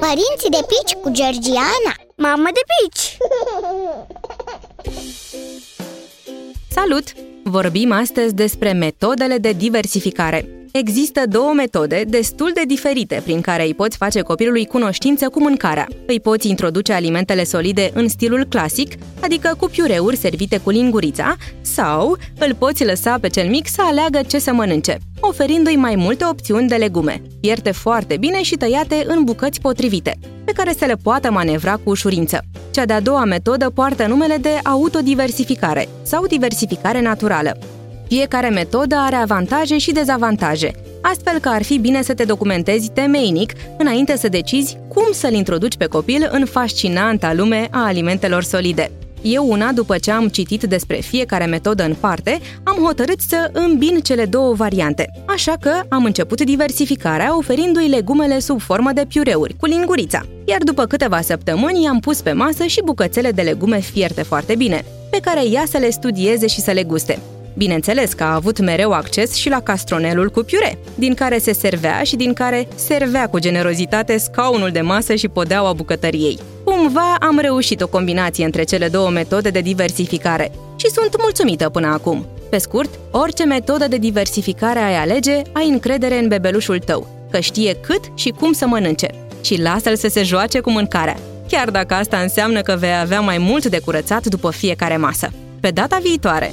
Părinții 0.00 0.50
de 0.50 0.66
pici 0.66 1.00
cu 1.02 1.10
Georgiana 1.10 1.94
Mamă 2.16 2.48
de 2.52 2.60
pici! 2.72 3.16
Salut! 6.70 7.04
Vorbim 7.44 7.92
astăzi 7.92 8.34
despre 8.34 8.72
metodele 8.72 9.38
de 9.38 9.52
diversificare. 9.52 10.61
Există 10.72 11.22
două 11.28 11.52
metode 11.52 12.04
destul 12.08 12.50
de 12.54 12.62
diferite 12.66 13.20
prin 13.24 13.40
care 13.40 13.64
îi 13.64 13.74
poți 13.74 13.96
face 13.96 14.20
copilului 14.20 14.66
cunoștință 14.66 15.28
cu 15.28 15.40
mâncarea. 15.40 15.86
Îi 16.06 16.20
poți 16.20 16.48
introduce 16.48 16.92
alimentele 16.92 17.44
solide 17.44 17.90
în 17.94 18.08
stilul 18.08 18.44
clasic, 18.44 18.92
adică 19.20 19.54
cu 19.58 19.66
piureuri 19.66 20.16
servite 20.16 20.58
cu 20.58 20.70
lingurița, 20.70 21.36
sau 21.60 22.16
îl 22.38 22.54
poți 22.54 22.84
lăsa 22.84 23.18
pe 23.20 23.28
cel 23.28 23.48
mic 23.48 23.68
să 23.68 23.82
aleagă 23.84 24.20
ce 24.26 24.38
să 24.38 24.52
mănânce, 24.52 24.98
oferindu-i 25.20 25.76
mai 25.76 25.94
multe 25.96 26.24
opțiuni 26.24 26.68
de 26.68 26.74
legume, 26.74 27.22
fierte 27.40 27.70
foarte 27.70 28.16
bine 28.16 28.42
și 28.42 28.56
tăiate 28.56 29.04
în 29.06 29.24
bucăți 29.24 29.60
potrivite, 29.60 30.18
pe 30.44 30.52
care 30.52 30.74
să 30.78 30.84
le 30.84 30.96
poată 31.02 31.30
manevra 31.30 31.72
cu 31.76 31.90
ușurință. 31.90 32.40
Cea 32.70 32.84
de-a 32.84 33.00
doua 33.00 33.24
metodă 33.24 33.70
poartă 33.70 34.06
numele 34.06 34.36
de 34.36 34.58
autodiversificare 34.62 35.88
sau 36.02 36.26
diversificare 36.26 37.00
naturală. 37.00 37.58
Fiecare 38.14 38.48
metodă 38.48 38.94
are 38.98 39.16
avantaje 39.16 39.78
și 39.78 39.92
dezavantaje, 39.92 40.70
astfel 41.02 41.38
că 41.38 41.48
ar 41.48 41.62
fi 41.62 41.78
bine 41.78 42.02
să 42.02 42.14
te 42.14 42.24
documentezi 42.24 42.90
temeinic 42.90 43.52
înainte 43.78 44.16
să 44.16 44.28
decizi 44.28 44.76
cum 44.88 45.04
să-l 45.12 45.32
introduci 45.32 45.76
pe 45.76 45.86
copil 45.86 46.28
în 46.32 46.44
fascinanta 46.44 47.32
lume 47.32 47.68
a 47.70 47.84
alimentelor 47.84 48.42
solide. 48.42 48.90
Eu 49.22 49.50
una, 49.50 49.72
după 49.72 49.98
ce 49.98 50.10
am 50.10 50.28
citit 50.28 50.62
despre 50.62 50.96
fiecare 50.96 51.44
metodă 51.44 51.84
în 51.84 51.94
parte, 52.00 52.40
am 52.62 52.76
hotărât 52.84 53.20
să 53.28 53.50
îmbin 53.52 54.00
cele 54.00 54.24
două 54.24 54.54
variante. 54.54 55.10
Așa 55.26 55.56
că 55.60 55.72
am 55.88 56.04
început 56.04 56.40
diversificarea 56.40 57.36
oferindu-i 57.36 57.88
legumele 57.88 58.38
sub 58.38 58.60
formă 58.60 58.92
de 58.92 59.04
piureuri, 59.08 59.56
cu 59.60 59.66
lingurița. 59.66 60.20
Iar 60.44 60.62
după 60.62 60.86
câteva 60.86 61.20
săptămâni 61.20 61.82
i-am 61.82 61.98
pus 61.98 62.20
pe 62.20 62.32
masă 62.32 62.64
și 62.64 62.82
bucățele 62.84 63.30
de 63.30 63.42
legume 63.42 63.80
fierte 63.80 64.22
foarte 64.22 64.54
bine, 64.56 64.84
pe 65.10 65.18
care 65.18 65.48
ea 65.48 65.64
să 65.70 65.78
le 65.78 65.90
studieze 65.90 66.46
și 66.46 66.60
să 66.60 66.70
le 66.70 66.82
guste. 66.82 67.18
Bineînțeles 67.54 68.12
că 68.12 68.22
a 68.22 68.34
avut 68.34 68.60
mereu 68.60 68.92
acces 68.92 69.34
și 69.34 69.48
la 69.48 69.60
castronelul 69.60 70.30
cu 70.30 70.42
piure, 70.42 70.78
din 70.94 71.14
care 71.14 71.38
se 71.38 71.52
servea 71.52 72.02
și 72.02 72.16
din 72.16 72.32
care 72.32 72.68
servea 72.74 73.28
cu 73.28 73.38
generozitate 73.38 74.16
scaunul 74.16 74.70
de 74.70 74.80
masă 74.80 75.14
și 75.14 75.28
podeaua 75.28 75.72
bucătăriei. 75.72 76.38
Cumva 76.64 77.16
am 77.20 77.38
reușit 77.38 77.80
o 77.80 77.86
combinație 77.86 78.44
între 78.44 78.62
cele 78.62 78.88
două 78.88 79.10
metode 79.10 79.50
de 79.50 79.60
diversificare 79.60 80.52
și 80.76 80.90
sunt 80.90 81.16
mulțumită 81.20 81.68
până 81.68 81.86
acum. 81.86 82.26
Pe 82.50 82.58
scurt, 82.58 82.98
orice 83.10 83.44
metodă 83.44 83.88
de 83.88 83.96
diversificare 83.96 84.78
ai 84.78 84.96
alege, 84.96 85.42
ai 85.52 85.68
încredere 85.68 86.18
în 86.18 86.28
bebelușul 86.28 86.78
tău, 86.78 87.26
că 87.30 87.40
știe 87.40 87.76
cât 87.80 88.00
și 88.14 88.28
cum 88.28 88.52
să 88.52 88.66
mănânce 88.66 89.08
și 89.40 89.60
lasă-l 89.60 89.96
să 89.96 90.08
se 90.08 90.22
joace 90.22 90.60
cu 90.60 90.70
mâncarea, 90.70 91.16
chiar 91.48 91.70
dacă 91.70 91.94
asta 91.94 92.16
înseamnă 92.16 92.60
că 92.60 92.76
vei 92.78 92.98
avea 93.00 93.20
mai 93.20 93.38
mult 93.38 93.66
de 93.66 93.78
curățat 93.78 94.26
după 94.26 94.50
fiecare 94.50 94.96
masă. 94.96 95.30
Pe 95.60 95.70
data 95.70 95.98
viitoare! 96.02 96.52